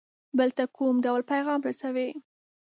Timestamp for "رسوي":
1.67-2.09